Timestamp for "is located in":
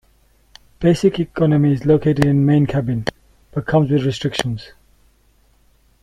1.73-2.43